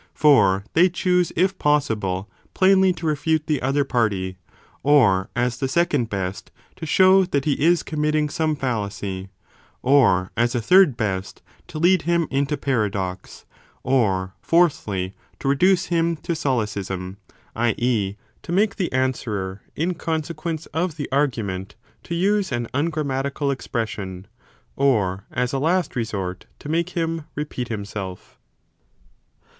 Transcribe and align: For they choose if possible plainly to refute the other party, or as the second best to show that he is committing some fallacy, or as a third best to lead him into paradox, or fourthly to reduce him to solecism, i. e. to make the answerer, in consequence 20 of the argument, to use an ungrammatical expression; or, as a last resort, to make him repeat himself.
For 0.15 0.63
they 0.73 0.89
choose 0.89 1.31
if 1.35 1.59
possible 1.59 2.27
plainly 2.55 2.91
to 2.93 3.05
refute 3.05 3.45
the 3.45 3.61
other 3.61 3.83
party, 3.83 4.37
or 4.81 5.29
as 5.35 5.57
the 5.59 5.67
second 5.67 6.09
best 6.09 6.49
to 6.77 6.87
show 6.87 7.23
that 7.25 7.45
he 7.45 7.53
is 7.63 7.83
committing 7.83 8.27
some 8.27 8.55
fallacy, 8.55 9.29
or 9.83 10.31
as 10.35 10.55
a 10.55 10.59
third 10.59 10.97
best 10.97 11.43
to 11.67 11.77
lead 11.77 12.01
him 12.01 12.27
into 12.31 12.57
paradox, 12.57 13.45
or 13.83 14.33
fourthly 14.41 15.13
to 15.39 15.47
reduce 15.47 15.85
him 15.93 16.15
to 16.15 16.33
solecism, 16.35 17.17
i. 17.55 17.75
e. 17.77 18.15
to 18.41 18.51
make 18.51 18.77
the 18.77 18.91
answerer, 18.91 19.61
in 19.75 19.93
consequence 19.93 20.67
20 20.71 20.83
of 20.83 20.97
the 20.97 21.07
argument, 21.11 21.75
to 22.01 22.15
use 22.15 22.51
an 22.51 22.67
ungrammatical 22.73 23.51
expression; 23.51 24.25
or, 24.75 25.25
as 25.31 25.53
a 25.53 25.59
last 25.59 25.95
resort, 25.95 26.47
to 26.57 26.69
make 26.69 26.89
him 26.97 27.25
repeat 27.35 27.67
himself. 27.67 28.39